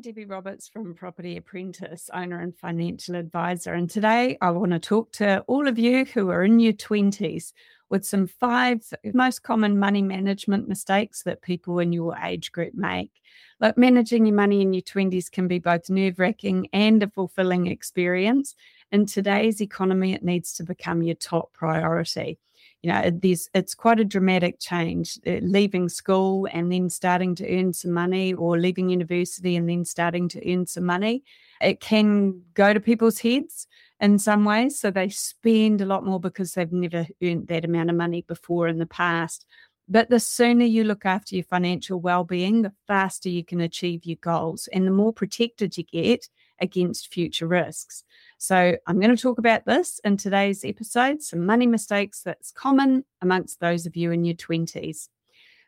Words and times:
I'm 0.00 0.02
Debbie 0.02 0.24
Roberts 0.24 0.66
from 0.66 0.94
Property 0.94 1.36
Apprentice, 1.36 2.08
owner 2.14 2.40
and 2.40 2.56
financial 2.56 3.16
advisor. 3.16 3.74
And 3.74 3.90
today 3.90 4.38
I 4.40 4.50
want 4.50 4.72
to 4.72 4.78
talk 4.78 5.12
to 5.12 5.40
all 5.40 5.68
of 5.68 5.78
you 5.78 6.06
who 6.06 6.30
are 6.30 6.42
in 6.42 6.58
your 6.58 6.72
20s 6.72 7.52
with 7.90 8.06
some 8.06 8.26
five 8.26 8.80
most 9.12 9.42
common 9.42 9.78
money 9.78 10.00
management 10.00 10.68
mistakes 10.68 11.22
that 11.24 11.42
people 11.42 11.80
in 11.80 11.92
your 11.92 12.16
age 12.16 12.50
group 12.50 12.72
make. 12.72 13.12
Like 13.60 13.76
managing 13.76 14.24
your 14.24 14.36
money 14.36 14.62
in 14.62 14.72
your 14.72 14.80
20s 14.80 15.30
can 15.30 15.48
be 15.48 15.58
both 15.58 15.90
nerve 15.90 16.18
wracking 16.18 16.68
and 16.72 17.02
a 17.02 17.08
fulfilling 17.10 17.66
experience. 17.66 18.54
In 18.90 19.04
today's 19.04 19.60
economy, 19.60 20.14
it 20.14 20.24
needs 20.24 20.54
to 20.54 20.62
become 20.62 21.02
your 21.02 21.16
top 21.16 21.52
priority 21.52 22.38
you 22.82 22.90
know 22.90 23.20
it's 23.22 23.74
quite 23.74 24.00
a 24.00 24.04
dramatic 24.04 24.58
change 24.58 25.18
uh, 25.26 25.38
leaving 25.42 25.88
school 25.88 26.48
and 26.52 26.72
then 26.72 26.88
starting 26.88 27.34
to 27.34 27.58
earn 27.58 27.72
some 27.72 27.92
money 27.92 28.32
or 28.32 28.58
leaving 28.58 28.88
university 28.88 29.56
and 29.56 29.68
then 29.68 29.84
starting 29.84 30.28
to 30.28 30.52
earn 30.52 30.66
some 30.66 30.84
money. 30.84 31.22
It 31.60 31.80
can 31.80 32.42
go 32.54 32.72
to 32.72 32.80
people's 32.80 33.18
heads 33.18 33.66
in 34.00 34.18
some 34.18 34.46
ways 34.46 34.80
so 34.80 34.90
they 34.90 35.10
spend 35.10 35.82
a 35.82 35.86
lot 35.86 36.06
more 36.06 36.20
because 36.20 36.52
they've 36.54 36.72
never 36.72 37.06
earned 37.22 37.48
that 37.48 37.66
amount 37.66 37.90
of 37.90 37.96
money 37.96 38.22
before 38.22 38.68
in 38.68 38.78
the 38.78 38.86
past. 38.86 39.44
But 39.86 40.08
the 40.08 40.20
sooner 40.20 40.64
you 40.64 40.84
look 40.84 41.04
after 41.04 41.34
your 41.34 41.44
financial 41.44 42.00
well-being 42.00 42.62
the 42.62 42.72
faster 42.86 43.28
you 43.28 43.44
can 43.44 43.60
achieve 43.60 44.06
your 44.06 44.18
goals 44.22 44.68
and 44.72 44.86
the 44.86 44.90
more 44.90 45.12
protected 45.12 45.76
you 45.76 45.84
get 45.84 46.28
against 46.60 47.12
future 47.12 47.46
risks 47.46 48.04
so, 48.42 48.74
I'm 48.86 48.98
going 48.98 49.14
to 49.14 49.22
talk 49.22 49.36
about 49.36 49.66
this 49.66 50.00
in 50.02 50.16
today's 50.16 50.64
episode 50.64 51.20
some 51.20 51.44
money 51.44 51.66
mistakes 51.66 52.22
that's 52.22 52.50
common 52.50 53.04
amongst 53.20 53.60
those 53.60 53.84
of 53.84 53.96
you 53.96 54.12
in 54.12 54.24
your 54.24 54.34
20s. 54.34 55.08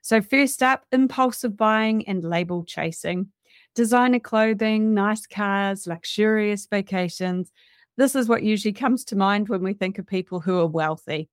So, 0.00 0.22
first 0.22 0.62
up, 0.62 0.86
impulsive 0.90 1.54
buying 1.54 2.08
and 2.08 2.24
label 2.24 2.64
chasing. 2.64 3.28
Designer 3.74 4.20
clothing, 4.20 4.94
nice 4.94 5.26
cars, 5.26 5.86
luxurious 5.86 6.64
vacations. 6.64 7.52
This 7.98 8.16
is 8.16 8.26
what 8.26 8.42
usually 8.42 8.72
comes 8.72 9.04
to 9.06 9.16
mind 9.16 9.50
when 9.50 9.62
we 9.62 9.74
think 9.74 9.98
of 9.98 10.06
people 10.06 10.40
who 10.40 10.58
are 10.58 10.66
wealthy. 10.66 11.28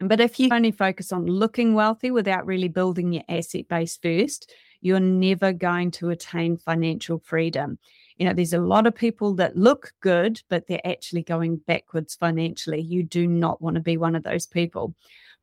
But 0.00 0.20
if 0.20 0.38
you 0.38 0.50
only 0.52 0.70
focus 0.70 1.12
on 1.12 1.24
looking 1.24 1.72
wealthy 1.72 2.10
without 2.10 2.44
really 2.44 2.68
building 2.68 3.14
your 3.14 3.24
asset 3.26 3.68
base 3.68 3.98
first, 4.02 4.52
you're 4.82 5.00
never 5.00 5.54
going 5.54 5.92
to 5.92 6.10
attain 6.10 6.58
financial 6.58 7.20
freedom. 7.24 7.78
You 8.18 8.26
know, 8.26 8.32
there's 8.32 8.52
a 8.52 8.60
lot 8.60 8.86
of 8.86 8.94
people 8.94 9.34
that 9.34 9.56
look 9.56 9.92
good, 10.00 10.42
but 10.48 10.66
they're 10.66 10.86
actually 10.86 11.22
going 11.22 11.56
backwards 11.56 12.14
financially. 12.16 12.80
You 12.80 13.02
do 13.02 13.26
not 13.26 13.62
want 13.62 13.76
to 13.76 13.80
be 13.80 13.96
one 13.96 14.16
of 14.16 14.24
those 14.24 14.46
people. 14.46 14.94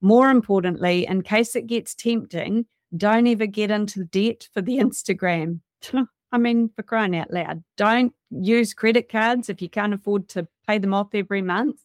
More 0.02 0.30
importantly, 0.30 1.08
in 1.08 1.22
case 1.22 1.56
it 1.56 1.68
gets 1.68 1.96
tempting, 1.96 2.66
don't 2.96 3.28
ever 3.28 3.46
get 3.46 3.72
into 3.72 4.04
debt 4.04 4.48
for 4.54 4.62
the 4.62 4.78
Instagram. 4.80 5.62
I 6.32 6.38
mean, 6.38 6.70
for 6.76 6.84
crying 6.84 7.16
out 7.16 7.32
loud, 7.32 7.64
don't 7.78 8.14
use 8.30 8.74
credit 8.74 9.10
cards 9.10 9.50
if 9.50 9.62
you 9.62 9.70
can't 9.70 9.94
afford 9.94 10.28
to 10.30 10.48
pay 10.68 10.78
them 10.80 10.94
off 10.94 11.10
every 11.14 11.42
month. 11.42 11.80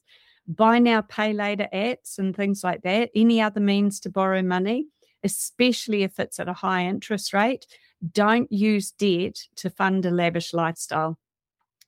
Buy 0.49 0.81
now, 0.81 1.03
pay 1.03 1.33
later 1.33 1.69
apps 1.73 2.19
and 2.19 2.35
things 2.35 2.65
like 2.65 2.83
that. 2.83 3.11
Any 3.15 3.41
other 3.41 3.61
means 3.61 4.01
to 4.01 4.11
borrow 4.11 4.43
money, 4.43 4.89
especially 5.23 6.03
if 6.03 6.19
it's 6.19 6.41
at 6.41 6.49
a 6.49 6.53
high 6.53 6.87
interest 6.87 7.33
rate. 7.33 7.67
Don't 8.13 8.51
use 8.51 8.93
debt 8.93 9.39
to 9.57 9.69
fund 9.71 10.07
a 10.07 10.11
lavish 10.11 10.55
lifestyle. 10.55 11.19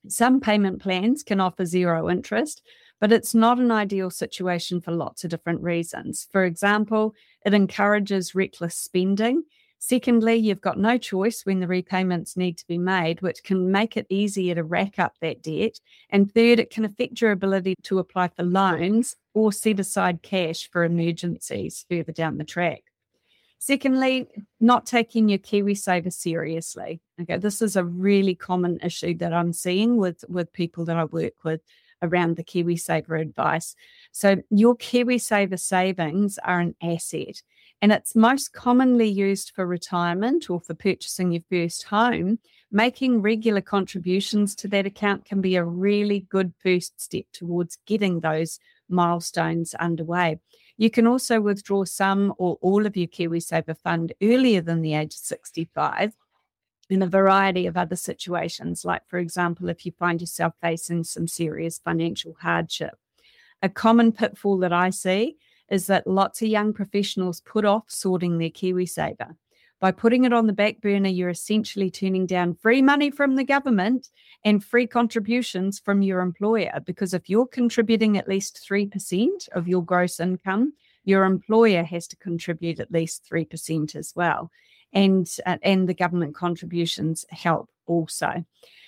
Some 0.07 0.39
payment 0.41 0.81
plans 0.81 1.23
can 1.23 1.39
offer 1.39 1.65
zero 1.65 2.09
interest, 2.09 2.61
but 2.99 3.11
it's 3.11 3.33
not 3.33 3.57
an 3.57 3.71
ideal 3.71 4.09
situation 4.09 4.79
for 4.79 4.91
lots 4.91 5.23
of 5.23 5.29
different 5.29 5.61
reasons. 5.61 6.27
For 6.31 6.45
example, 6.45 7.15
it 7.45 7.53
encourages 7.53 8.35
reckless 8.35 8.75
spending. 8.75 9.43
Secondly, 9.79 10.35
you've 10.35 10.61
got 10.61 10.77
no 10.77 10.97
choice 10.97 11.45
when 11.45 11.59
the 11.59 11.67
repayments 11.67 12.37
need 12.37 12.57
to 12.59 12.67
be 12.67 12.77
made, 12.77 13.21
which 13.21 13.43
can 13.43 13.71
make 13.71 13.97
it 13.97 14.05
easier 14.07 14.55
to 14.55 14.63
rack 14.63 14.99
up 14.99 15.15
that 15.19 15.41
debt. 15.41 15.79
And 16.09 16.31
third, 16.31 16.59
it 16.59 16.69
can 16.69 16.85
affect 16.85 17.19
your 17.19 17.31
ability 17.31 17.75
to 17.83 17.99
apply 17.99 18.29
for 18.29 18.43
loans 18.43 19.15
or 19.33 19.51
set 19.51 19.79
aside 19.79 20.21
cash 20.21 20.69
for 20.71 20.85
emergencies 20.85 21.85
further 21.89 22.13
down 22.13 22.37
the 22.37 22.45
track. 22.45 22.83
Secondly, 23.65 24.27
not 24.59 24.85
taking 24.85 25.29
your 25.29 25.39
KiwiSaver 25.39 26.11
seriously. 26.11 26.99
Okay, 27.21 27.37
this 27.37 27.61
is 27.61 27.77
a 27.77 27.85
really 27.85 28.35
common 28.35 28.77
issue 28.83 29.15
that 29.19 29.31
I'm 29.31 29.53
seeing 29.53 29.95
with 29.95 30.25
with 30.27 30.51
people 30.51 30.83
that 30.83 30.97
I 30.97 31.05
work 31.05 31.45
with 31.45 31.61
around 32.01 32.35
the 32.35 32.43
KiwiSaver 32.43 33.21
advice. 33.21 33.73
So 34.11 34.35
your 34.49 34.75
KiwiSaver 34.75 35.57
savings 35.57 36.37
are 36.39 36.59
an 36.59 36.75
asset 36.83 37.41
and 37.81 37.93
it's 37.93 38.17
most 38.17 38.51
commonly 38.51 39.07
used 39.07 39.53
for 39.55 39.65
retirement 39.65 40.49
or 40.49 40.59
for 40.59 40.73
purchasing 40.73 41.31
your 41.31 41.43
first 41.49 41.83
home. 41.83 42.39
Making 42.69 43.21
regular 43.21 43.61
contributions 43.61 44.55
to 44.55 44.67
that 44.67 44.85
account 44.85 45.23
can 45.23 45.39
be 45.39 45.55
a 45.55 45.63
really 45.63 46.25
good 46.29 46.51
first 46.61 46.99
step 46.99 47.27
towards 47.31 47.77
getting 47.85 48.19
those 48.19 48.59
milestones 48.89 49.73
underway. 49.75 50.41
You 50.77 50.89
can 50.89 51.05
also 51.05 51.39
withdraw 51.39 51.83
some 51.83 52.33
or 52.37 52.57
all 52.61 52.85
of 52.85 52.97
your 52.97 53.07
KiwiSaver 53.07 53.77
fund 53.77 54.13
earlier 54.21 54.61
than 54.61 54.81
the 54.81 54.95
age 54.95 55.13
of 55.13 55.19
65 55.19 56.15
in 56.89 57.01
a 57.01 57.07
variety 57.07 57.67
of 57.67 57.77
other 57.77 57.95
situations, 57.95 58.83
like, 58.83 59.01
for 59.07 59.19
example, 59.19 59.69
if 59.69 59.85
you 59.85 59.91
find 59.91 60.19
yourself 60.19 60.53
facing 60.61 61.03
some 61.03 61.27
serious 61.27 61.79
financial 61.79 62.35
hardship. 62.41 62.95
A 63.61 63.69
common 63.69 64.11
pitfall 64.11 64.57
that 64.59 64.73
I 64.73 64.89
see 64.89 65.37
is 65.69 65.87
that 65.87 66.05
lots 66.05 66.41
of 66.41 66.49
young 66.49 66.73
professionals 66.73 67.41
put 67.41 67.65
off 67.65 67.85
sorting 67.87 68.37
their 68.37 68.49
KiwiSaver. 68.49 69.35
By 69.83 69.91
putting 69.91 70.23
it 70.23 70.31
on 70.31 70.47
the 70.47 70.53
back 70.53 70.79
burner, 70.79 71.09
you're 71.09 71.27
essentially 71.27 71.91
turning 71.91 72.25
down 72.25 72.53
free 72.53 72.81
money 72.81 73.11
from 73.11 73.35
the 73.35 73.43
government 73.43 74.11
and 74.45 74.63
free 74.63 74.87
contributions 74.87 75.77
from 75.77 76.01
your 76.01 76.21
employer. 76.21 76.79
Because 76.85 77.13
if 77.13 77.29
you're 77.29 77.45
contributing 77.45 78.17
at 78.17 78.29
least 78.29 78.65
3% 78.65 79.49
of 79.49 79.67
your 79.67 79.83
gross 79.83 80.21
income, 80.21 80.71
your 81.03 81.25
employer 81.25 81.83
has 81.83 82.07
to 82.07 82.15
contribute 82.15 82.79
at 82.79 82.93
least 82.93 83.29
3% 83.29 83.93
as 83.93 84.13
well. 84.15 84.51
And, 84.93 85.27
uh, 85.45 85.57
and 85.61 85.89
the 85.89 85.93
government 85.93 86.33
contributions 86.33 87.25
help 87.29 87.69
also. 87.85 88.45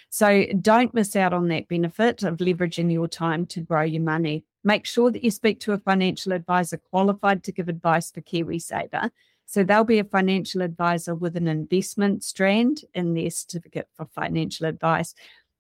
So 0.10 0.46
don't 0.62 0.94
miss 0.94 1.14
out 1.18 1.34
on 1.34 1.50
that 1.50 1.68
benefit 1.68 2.24
of 2.24 2.38
leveraging 2.38 2.90
your 2.90 3.10
time 3.10 3.48
to 3.48 3.60
grow 3.60 3.82
your 3.82 4.02
money. 4.02 4.46
Make 4.64 4.86
sure 4.86 5.12
that 5.12 5.26
you 5.26 5.32
speak 5.32 5.60
to 5.60 5.74
a 5.74 5.78
financial 5.78 6.32
advisor 6.32 6.78
qualified 6.78 7.44
to 7.44 7.52
give 7.52 7.68
advice 7.68 8.12
for 8.12 8.22
KiwiSaver 8.22 9.12
so 9.46 9.64
they'll 9.64 9.84
be 9.84 10.00
a 10.00 10.04
financial 10.04 10.62
advisor 10.62 11.16
with 11.16 11.36
an 11.38 11.48
investment 11.48 12.24
strand 12.24 12.82
in 12.94 13.14
their 13.14 13.30
certificate 13.30 13.88
for 13.96 14.06
financial 14.06 14.66
advice. 14.66 15.14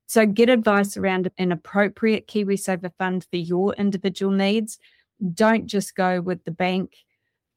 So 0.07 0.25
get 0.25 0.49
advice 0.49 0.97
around 0.97 1.31
an 1.37 1.51
appropriate 1.51 2.27
KiwiSaver 2.27 2.91
fund 2.97 3.25
for 3.29 3.37
your 3.37 3.73
individual 3.75 4.31
needs. 4.31 4.77
Don't 5.33 5.65
just 5.65 5.95
go 5.95 6.21
with 6.21 6.43
the 6.45 6.51
bank 6.51 6.93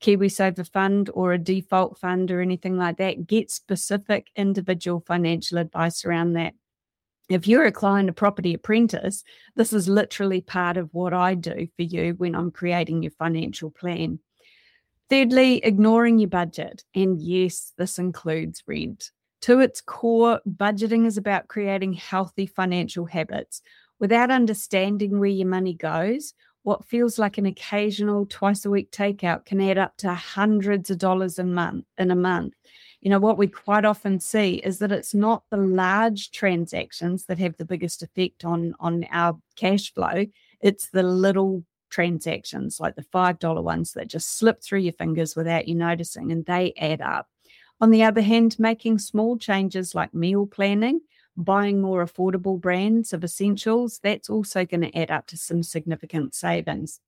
KiwiSaver 0.03 0.71
fund 0.71 1.11
or 1.12 1.33
a 1.33 1.38
default 1.38 1.99
fund 1.99 2.31
or 2.31 2.41
anything 2.41 2.77
like 2.77 2.99
that. 2.99 3.27
Get 3.27 3.50
specific 3.50 4.28
individual 4.37 5.03
financial 5.06 5.59
advice 5.59 6.05
around 6.05 6.34
that. 6.34 6.55
If 7.28 7.47
you're 7.47 7.67
a 7.67 7.72
client, 7.72 8.09
a 8.09 8.15
property 8.15 8.55
apprentice, 8.55 9.22
this 9.55 9.72
is 9.72 9.88
literally 9.88 10.41
part 10.41 10.78
of 10.78 10.88
what 10.93 11.12
I 11.12 11.34
do 11.34 11.69
for 11.77 11.83
you 11.83 12.15
when 12.17 12.34
I'm 12.34 12.50
creating 12.50 13.03
your 13.03 13.12
financial 13.12 13.71
plan. 13.71 14.21
Thirdly, 15.10 15.64
ignoring 15.64 16.19
your 16.19 16.28
budget. 16.28 16.84
And 16.94 17.20
yes, 17.20 17.72
this 17.78 17.98
includes 17.98 18.62
rent. 18.66 19.10
To 19.42 19.60
its 19.60 19.80
core, 19.80 20.41
budgeting 20.46 21.06
is 21.06 21.16
about 21.16 21.48
creating 21.48 21.94
healthy 21.94 22.46
financial 22.46 23.06
habits. 23.06 23.62
Without 24.00 24.30
understanding 24.30 25.19
where 25.19 25.28
your 25.28 25.48
money 25.48 25.74
goes, 25.74 26.34
what 26.62 26.84
feels 26.84 27.19
like 27.19 27.38
an 27.38 27.46
occasional 27.46 28.26
twice 28.26 28.64
a 28.66 28.70
week 28.70 28.91
takeout 28.91 29.46
can 29.46 29.60
add 29.60 29.78
up 29.78 29.96
to 29.98 30.12
hundreds 30.12 30.91
of 30.91 30.98
dollars 30.98 31.38
a 31.38 31.44
month 31.44 31.87
in 31.96 32.11
a 32.11 32.16
month. 32.16 32.52
You 33.00 33.11
know, 33.11 33.20
what 33.20 33.38
we 33.38 33.46
quite 33.46 33.84
often 33.84 34.20
see 34.20 34.56
is 34.56 34.78
that 34.81 34.93
it's 34.93 35.14
not 35.14 35.44
the 35.50 35.56
large 35.56 36.32
transactions 36.32 37.25
that 37.26 37.38
have 37.38 37.56
the 37.56 37.64
biggest 37.64 38.02
effect 38.02 38.44
on, 38.44 38.75
on 38.81 39.06
our 39.11 39.38
cash 39.56 39.94
flow. 39.94 40.26
It's 40.61 40.90
the 40.90 41.04
little 41.04 41.64
transactions, 41.90 42.81
like 42.81 42.96
the 42.96 43.02
$5 43.02 43.62
ones 43.62 43.93
that 43.93 44.08
just 44.08 44.38
slip 44.38 44.62
through 44.62 44.81
your 44.81 44.93
fingers 44.93 45.37
without 45.37 45.69
you 45.69 45.75
noticing, 45.75 46.32
and 46.32 46.44
they 46.46 46.73
add 46.79 47.00
up. 47.00 47.29
On 47.81 47.90
the 47.90 48.02
other 48.02 48.23
hand, 48.23 48.58
making 48.58 48.99
small 48.99 49.38
changes 49.38 49.94
like 49.94 50.12
meal 50.12 50.46
planning, 50.46 51.00
buying 51.37 51.81
more 51.81 52.05
affordable 52.05 52.61
brands 52.61 53.12
of 53.12 53.23
essentials, 53.23 54.00
that's 54.02 54.29
also 54.29 54.64
going 54.64 54.81
to 54.81 54.99
add 54.99 55.11
up 55.11 55.26
to 55.29 55.37
some 55.37 55.62
significant 55.62 56.35
savings. 56.35 57.00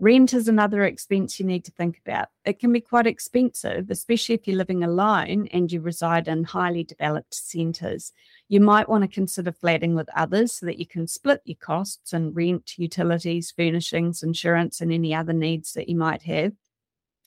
Rent 0.00 0.32
is 0.32 0.46
another 0.46 0.84
expense 0.84 1.40
you 1.40 1.46
need 1.46 1.64
to 1.64 1.72
think 1.72 1.98
about. 1.98 2.28
It 2.44 2.60
can 2.60 2.72
be 2.72 2.80
quite 2.80 3.08
expensive, 3.08 3.90
especially 3.90 4.36
if 4.36 4.46
you're 4.46 4.56
living 4.56 4.84
alone 4.84 5.48
and 5.48 5.72
you 5.72 5.80
reside 5.80 6.28
in 6.28 6.44
highly 6.44 6.84
developed 6.84 7.34
centres. 7.34 8.12
You 8.48 8.60
might 8.60 8.88
want 8.88 9.02
to 9.02 9.08
consider 9.08 9.50
flatting 9.50 9.96
with 9.96 10.08
others 10.14 10.52
so 10.52 10.66
that 10.66 10.78
you 10.78 10.86
can 10.86 11.08
split 11.08 11.40
your 11.44 11.56
costs 11.56 12.12
and 12.12 12.34
rent, 12.36 12.78
utilities, 12.78 13.50
furnishings, 13.50 14.22
insurance, 14.22 14.80
and 14.80 14.92
any 14.92 15.12
other 15.12 15.32
needs 15.32 15.72
that 15.72 15.88
you 15.88 15.96
might 15.96 16.22
have. 16.22 16.52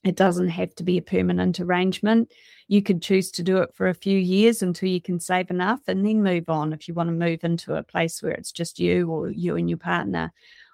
It 0.05 0.15
doesn't 0.15 0.49
have 0.49 0.73
to 0.75 0.83
be 0.83 0.97
a 0.97 1.01
permanent 1.01 1.59
arrangement. 1.59 2.31
You 2.67 2.81
could 2.81 3.01
choose 3.01 3.31
to 3.31 3.43
do 3.43 3.57
it 3.57 3.75
for 3.75 3.89
a 3.89 3.93
few 3.93 4.17
years 4.17 4.63
until 4.63 4.89
you 4.89 5.01
can 5.01 5.19
save 5.19 5.51
enough 5.51 5.81
and 5.87 6.05
then 6.05 6.23
move 6.23 6.49
on 6.49 6.73
if 6.73 6.87
you 6.87 6.93
want 6.93 7.09
to 7.09 7.13
move 7.13 7.43
into 7.43 7.75
a 7.75 7.83
place 7.83 8.23
where 8.23 8.31
it's 8.31 8.51
just 8.51 8.79
you 8.79 9.09
or 9.09 9.29
you 9.29 9.57
and 9.57 9.69
your 9.69 9.77
partner. 9.77 10.31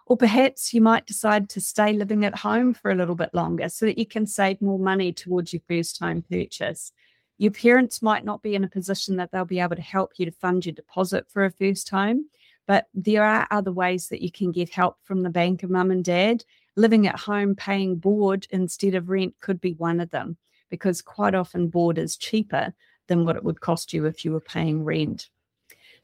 Or 0.09 0.15
perhaps 0.15 0.73
you 0.73 0.79
might 0.79 1.05
decide 1.05 1.49
to 1.49 1.61
stay 1.61 1.91
living 1.91 2.23
at 2.23 2.39
home 2.39 2.73
for 2.73 2.89
a 2.89 2.95
little 2.95 3.13
bit 3.15 3.33
longer 3.33 3.67
so 3.67 3.85
that 3.85 3.97
you 3.97 4.05
can 4.05 4.25
save 4.25 4.61
more 4.61 4.79
money 4.79 5.11
towards 5.11 5.51
your 5.51 5.61
first 5.67 5.99
home 5.99 6.23
purchase. 6.31 6.93
Your 7.37 7.51
parents 7.51 8.01
might 8.01 8.23
not 8.23 8.41
be 8.41 8.55
in 8.55 8.63
a 8.63 8.69
position 8.69 9.17
that 9.17 9.31
they'll 9.31 9.43
be 9.43 9.59
able 9.59 9.75
to 9.75 9.81
help 9.81 10.13
you 10.15 10.25
to 10.25 10.31
fund 10.31 10.65
your 10.65 10.73
deposit 10.73 11.25
for 11.29 11.43
a 11.43 11.51
first 11.51 11.89
home, 11.89 12.29
but 12.67 12.85
there 12.93 13.25
are 13.25 13.47
other 13.51 13.73
ways 13.73 14.07
that 14.07 14.21
you 14.21 14.31
can 14.31 14.53
get 14.53 14.69
help 14.69 14.95
from 15.03 15.23
the 15.23 15.29
bank 15.29 15.61
of 15.61 15.69
mum 15.69 15.91
and 15.91 16.05
dad 16.05 16.45
living 16.77 17.05
at 17.05 17.19
home 17.19 17.53
paying 17.53 17.97
board 17.97 18.47
instead 18.49 18.95
of 18.95 19.09
rent 19.09 19.35
could 19.41 19.59
be 19.59 19.73
one 19.73 19.99
of 19.99 20.11
them 20.11 20.37
because 20.69 21.01
quite 21.01 21.35
often 21.35 21.67
board 21.67 21.97
is 21.97 22.15
cheaper 22.15 22.73
than 23.07 23.25
what 23.25 23.35
it 23.35 23.43
would 23.43 23.59
cost 23.59 23.91
you 23.91 24.05
if 24.05 24.23
you 24.23 24.31
were 24.31 24.39
paying 24.39 24.85
rent. 24.85 25.29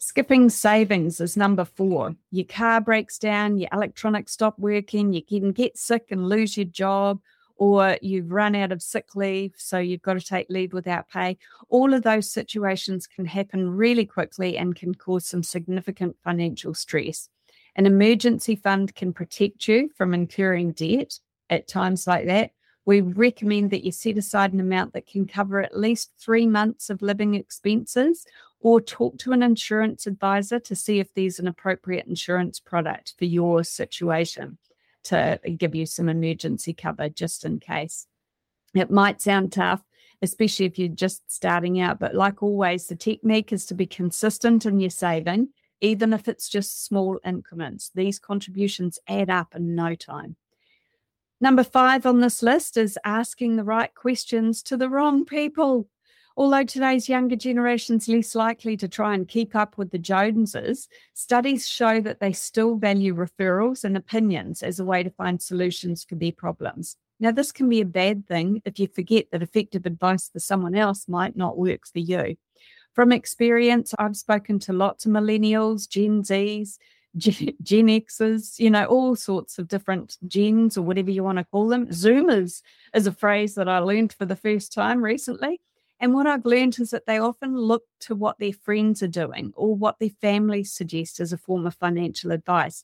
Skipping 0.06 0.50
savings 0.50 1.22
is 1.22 1.38
number 1.38 1.64
four. 1.64 2.14
Your 2.30 2.46
car 2.46 2.82
breaks 2.82 3.18
down, 3.18 3.58
your 3.58 3.70
electronics 3.72 4.34
stop 4.34 4.60
working, 4.60 5.14
you 5.14 5.24
can 5.24 5.54
get 5.54 5.78
sick 5.78 6.08
and 6.12 6.28
lose 6.28 6.58
your 6.58 6.66
job, 6.66 7.22
or 7.56 7.98
you've 8.02 8.30
run 8.30 8.54
out 8.54 8.74
of 8.74 8.82
sick 8.82 9.16
leave, 9.16 9.54
so 9.56 9.80
you've 9.80 10.02
got 10.02 10.16
to 10.16 10.20
take 10.20 10.50
leave 10.50 10.74
without 10.74 11.10
pay. 11.10 11.38
All 11.70 11.94
of 11.94 12.04
those 12.04 12.30
situations 12.30 13.08
can 13.08 13.26
happen 13.26 13.70
really 13.70 14.06
quickly 14.06 14.58
and 14.58 14.76
can 14.76 14.94
cause 14.94 15.26
some 15.26 15.42
significant 15.42 16.18
financial 16.22 16.74
stress. 16.74 17.30
An 17.78 17.86
emergency 17.86 18.58
fund 18.58 18.94
can 18.96 19.14
protect 19.14 19.70
you 19.70 19.90
from 19.96 20.14
incurring 20.14 20.74
debt 20.74 21.18
at 21.50 21.70
times 21.70 22.08
like 22.08 22.26
that. 22.26 22.52
We 22.86 23.00
recommend 23.00 23.72
that 23.72 23.86
you 23.86 23.94
set 23.94 24.18
aside 24.18 24.52
an 24.52 24.60
amount 24.60 24.92
that 24.94 25.08
can 25.08 25.26
cover 25.26 25.62
at 25.62 25.80
least 25.80 26.12
three 26.20 26.46
months 26.46 26.90
of 26.90 27.02
living 27.02 27.36
expenses 27.36 28.26
or 28.64 28.82
talk 28.82 29.18
to 29.20 29.32
an 29.34 29.44
insurance 29.44 30.08
advisor 30.08 30.60
to 30.60 30.76
see 30.76 31.00
if 31.00 31.14
there's 31.14 31.38
an 31.38 31.48
appropriate 31.48 32.08
insurance 32.08 32.60
product 32.60 33.14
for 33.18 33.26
your 33.26 33.64
situation 33.64 34.58
to 35.04 35.40
give 35.58 35.76
you 35.76 35.86
some 35.86 36.10
emergency 36.10 36.74
cover 36.74 37.10
just 37.10 37.46
in 37.46 37.60
case. 37.60 38.08
It 38.74 38.90
might 38.90 39.22
sound 39.22 39.52
tough, 39.52 39.84
especially 40.22 40.66
if 40.66 40.80
you're 40.80 40.88
just 40.88 41.30
starting 41.30 41.80
out, 41.82 42.00
but 42.00 42.16
like 42.16 42.42
always, 42.42 42.88
the 42.88 42.96
technique 42.96 43.52
is 43.54 43.66
to 43.68 43.76
be 43.76 43.86
consistent 43.86 44.66
in 44.66 44.80
your 44.80 44.90
saving 44.90 45.50
even 45.84 46.14
if 46.14 46.30
it's 46.30 46.48
just 46.48 46.86
small 46.86 47.20
increments. 47.26 47.92
These 47.94 48.18
contributions 48.18 49.00
add 49.06 49.30
up 49.30 49.54
in 49.54 49.76
no 49.76 49.96
time. 49.96 50.38
Number 51.42 51.64
five 51.64 52.06
on 52.06 52.22
this 52.22 52.42
list 52.42 52.78
is 52.78 52.98
asking 53.04 53.58
the 53.58 53.66
right 53.66 53.94
questions 53.94 54.64
to 54.64 54.78
the 54.78 54.88
wrong 54.88 55.26
people. 55.26 55.90
Although 56.36 56.64
today's 56.64 57.08
younger 57.08 57.36
generation's 57.36 58.08
less 58.08 58.34
likely 58.34 58.76
to 58.78 58.88
try 58.88 59.14
and 59.14 59.28
keep 59.28 59.56
up 59.56 59.78
with 59.78 59.92
the 59.92 60.00
Joneses, 60.00 60.90
studies 61.14 61.68
show 61.68 62.02
that 62.02 62.20
they 62.20 62.34
still 62.34 62.76
value 62.76 63.14
referrals 63.14 63.84
and 63.84 63.96
opinions 63.96 64.64
as 64.64 64.80
a 64.80 64.86
way 64.86 65.04
to 65.04 65.12
find 65.12 65.40
solutions 65.40 66.04
for 66.04 66.16
their 66.16 66.32
problems. 66.32 66.98
Now, 67.20 67.32
this 67.32 67.52
can 67.52 67.70
be 67.70 67.82
a 67.82 67.86
bad 67.86 68.28
thing 68.28 68.64
if 68.66 68.80
you 68.80 68.88
forget 68.88 69.28
that 69.32 69.44
effective 69.44 69.86
advice 69.86 70.28
for 70.30 70.40
someone 70.40 70.74
else 70.74 71.08
might 71.08 71.36
not 71.36 71.58
work 71.58 71.86
for 71.86 72.00
you. 72.00 72.36
From 72.94 73.12
experience, 73.12 73.94
I've 74.00 74.18
spoken 74.18 74.58
to 74.60 74.74
lots 74.74 75.06
of 75.06 75.12
millennials, 75.12 75.88
Gen 75.88 76.24
Zs, 76.24 76.78
Gen 77.16 77.90
X's, 77.90 78.60
you 78.60 78.72
know, 78.72 78.86
all 78.86 79.16
sorts 79.16 79.60
of 79.60 79.68
different 79.68 80.18
gens 80.28 80.78
or 80.78 80.82
whatever 80.82 81.12
you 81.12 81.24
want 81.24 81.38
to 81.38 81.44
call 81.46 81.68
them. 81.68 81.88
Zoomers 81.88 82.64
is 82.96 83.06
a 83.06 83.12
phrase 83.12 83.54
that 83.54 83.70
I 83.70 83.78
learned 83.80 84.14
for 84.14 84.26
the 84.26 84.36
first 84.36 84.74
time 84.74 85.04
recently. 85.04 85.62
And 86.04 86.14
what 86.14 86.28
I've 86.28 86.46
learned 86.46 86.78
is 86.80 86.90
that 86.90 87.06
they 87.06 87.18
often 87.18 87.56
look 87.56 87.84
to 88.02 88.14
what 88.14 88.38
their 88.38 88.52
friends 88.52 89.02
are 89.02 89.08
doing 89.08 89.54
or 89.56 89.74
what 89.74 90.00
their 90.00 90.10
family 90.10 90.66
suggests 90.66 91.22
as 91.22 91.32
a 91.32 91.38
form 91.38 91.66
of 91.66 91.76
financial 91.76 92.34
advice. 92.34 92.84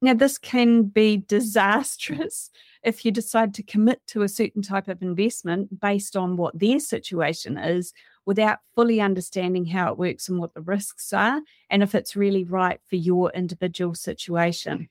Now, 0.00 0.14
this 0.14 0.38
can 0.38 0.84
be 0.84 1.18
disastrous 1.18 2.50
if 2.82 3.04
you 3.04 3.10
decide 3.10 3.52
to 3.54 3.62
commit 3.62 4.00
to 4.06 4.22
a 4.22 4.30
certain 4.30 4.62
type 4.62 4.88
of 4.88 5.02
investment 5.02 5.78
based 5.78 6.16
on 6.16 6.38
what 6.38 6.58
their 6.58 6.80
situation 6.80 7.58
is 7.58 7.92
without 8.24 8.60
fully 8.74 8.98
understanding 8.98 9.66
how 9.66 9.92
it 9.92 9.98
works 9.98 10.30
and 10.30 10.38
what 10.38 10.54
the 10.54 10.62
risks 10.62 11.12
are 11.12 11.42
and 11.68 11.82
if 11.82 11.94
it's 11.94 12.16
really 12.16 12.44
right 12.44 12.80
for 12.88 12.96
your 12.96 13.30
individual 13.32 13.94
situation. 13.94 14.88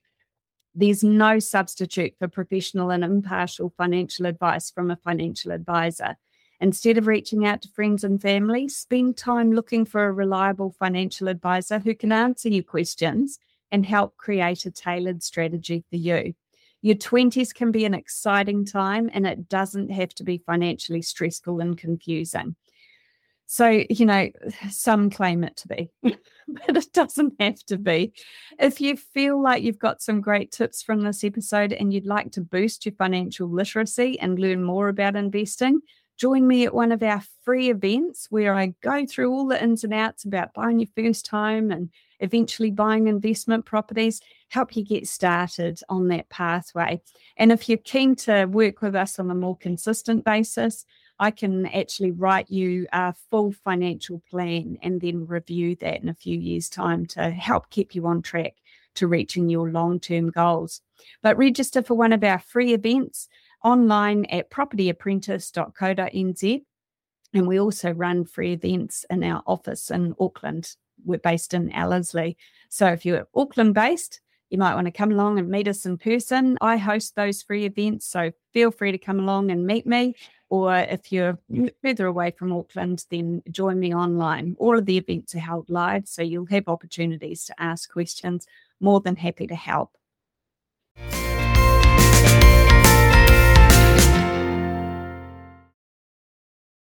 There's 0.75 1.03
no 1.03 1.39
substitute 1.39 2.13
for 2.19 2.27
professional 2.27 2.91
and 2.91 3.03
impartial 3.03 3.73
financial 3.75 4.27
advice 4.27 4.69
from 4.69 4.91
a 4.91 4.95
financial 4.95 5.51
advisor. 5.51 6.17
Instead 6.63 6.98
of 6.98 7.07
reaching 7.07 7.45
out 7.45 7.62
to 7.62 7.68
friends 7.68 8.06
and 8.06 8.21
family, 8.21 8.69
spend 8.69 9.18
time 9.18 9.51
looking 9.51 9.83
for 9.83 10.06
a 10.06 10.13
reliable 10.13 10.74
financial 10.80 11.27
advisor 11.27 11.77
who 11.77 11.94
can 11.94 12.13
answer 12.13 12.48
your 12.48 12.63
questions 12.63 13.38
and 13.69 13.86
help 13.86 14.15
create 14.15 14.65
a 14.65 14.71
tailored 14.71 15.21
strategy 15.21 15.83
for 15.89 15.98
you. 15.98 16.33
Your 16.81 16.95
20s 16.95 17.54
can 17.54 17.71
be 17.71 17.83
an 17.83 17.94
exciting 17.94 18.63
time 18.63 19.10
and 19.13 19.27
it 19.27 19.50
doesn't 19.50 19.92
have 19.92 20.15
to 20.15 20.24
be 20.24 20.38
financially 20.38 21.01
stressful 21.01 21.60
and 21.60 21.77
confusing. 21.77 22.56
So, 23.45 23.83
you 23.89 24.06
know, 24.06 24.30
some 24.69 25.09
claim 25.09 25.44
it 25.44 25.57
to 25.57 25.68
be, 25.68 25.92
but 26.01 26.77
it 26.77 26.94
doesn't 26.94 27.33
have 27.42 27.59
to 27.66 27.77
be. 27.77 28.13
If 28.57 28.80
you 28.80 28.95
feel 28.95 29.42
like 29.42 29.63
you've 29.63 29.80
got 29.80 30.01
some 30.01 30.21
great 30.21 30.54
tips 30.54 30.81
from 30.81 31.01
this 31.01 31.25
episode 31.25 31.74
and 31.74 31.94
you'd 31.94 32.06
like 32.06 32.31
to 32.31 32.42
boost 32.42 32.86
your 32.86 32.95
financial 32.95 33.50
literacy 33.50 34.18
and 34.18 34.39
learn 34.39 34.63
more 34.63 34.88
about 34.88 35.18
investing, 35.18 35.81
join 36.18 36.48
me 36.48 36.65
at 36.65 36.74
one 36.74 36.92
of 36.92 37.04
our 37.04 37.21
free 37.44 37.69
events 37.69 38.27
where 38.30 38.54
I 38.54 38.74
go 38.81 39.06
through 39.06 39.31
all 39.31 39.48
the 39.48 39.62
ins 39.62 39.83
and 39.83 39.94
outs 39.94 40.24
about 40.24 40.54
buying 40.54 40.80
your 40.80 40.89
first 40.95 41.27
home 41.27 41.71
and 41.71 41.89
eventually 42.19 42.71
buying 42.71 43.07
investment 43.07 43.65
properties, 43.65 44.21
help 44.50 44.75
you 44.75 44.86
get 44.86 45.07
started 45.07 45.80
on 45.89 46.07
that 46.07 46.30
pathway. 46.30 47.01
And 47.38 47.51
if 47.51 47.68
you're 47.68 47.77
keen 47.77 48.15
to 48.18 48.45
work 48.45 48.81
with 48.81 48.95
us 48.95 49.19
on 49.19 49.30
a 49.30 49.36
more 49.36 49.57
consistent 49.57 50.24
basis, 50.24 50.86
I 51.19 51.31
can 51.31 51.65
actually 51.68 52.12
write 52.12 52.50
you 52.50 52.88
a 52.92 53.13
full 53.30 53.51
financial 53.51 54.21
plan 54.30 54.77
and 54.81 55.00
then 55.00 55.27
review 55.27 55.75
that 55.77 56.01
in 56.01 56.09
a 56.09 56.13
few 56.13 56.39
years' 56.39 56.69
time 56.69 57.06
to 57.07 57.30
help 57.30 57.69
keep 57.69 57.94
you 57.95 58.07
on 58.07 58.21
track 58.21 58.56
to 58.95 59.07
reaching 59.07 59.50
your 59.50 59.69
long 59.69 60.00
term 60.00 60.30
goals. 60.30 60.81
But 61.21 61.38
register 61.38 61.81
for 61.81 61.95
one 61.95 62.13
of 62.13 62.24
our 62.24 62.39
free 62.39 62.74
events 62.74 63.27
online 63.63 64.25
at 64.25 64.51
propertyapprentice.co.nz. 64.51 66.63
And 67.33 67.47
we 67.47 67.59
also 67.59 67.92
run 67.92 68.26
free 68.26 68.54
events 68.54 69.06
in 69.09 69.23
our 69.23 69.42
office 69.47 69.90
in 69.90 70.14
Auckland. 70.19 70.76
We're 71.04 71.18
based 71.18 71.54
in 71.54 71.71
Ellerslie. 71.71 72.37
So 72.69 72.87
if 72.87 73.06
you're 73.06 73.28
Auckland 73.33 73.73
based, 73.73 74.21
you 74.49 74.59
might 74.59 74.76
want 74.76 74.85
to 74.85 74.92
come 74.92 75.11
along 75.11 75.40
and 75.40 75.49
meet 75.49 75.68
us 75.68 75.85
in 75.85 75.97
person. 75.97 76.57
I 76.61 76.78
host 76.78 77.16
those 77.16 77.42
free 77.42 77.66
events, 77.66 78.06
so 78.06 78.31
feel 78.54 78.69
free 78.69 78.92
to 78.92 78.99
come 78.99 79.19
along 79.19 79.49
and 79.49 79.66
meet 79.66 79.87
me. 79.87 80.16
Or 80.49 80.76
if 80.76 81.11
you're 81.11 81.40
mm. 81.52 81.71
further 81.81 82.06
away 82.06 82.31
from 82.37 82.54
Auckland, 82.54 83.06
then 83.09 83.42
join 83.49 83.80
me 83.80 83.95
online. 83.95 84.56
All 84.59 84.78
of 84.78 84.85
the 84.85 84.97
events 84.97 85.33
are 85.33 85.40
held 85.40 85.71
live, 85.71 86.07
so 86.07 86.21
you'll 86.21 86.45
have 86.45 86.68
opportunities 86.68 87.45
to 87.45 87.59
ask 87.59 87.92
questions. 87.92 88.45
More 88.80 88.99
than 88.99 89.16
happy 89.16 89.47
to 89.47 89.56
help. 89.56 89.97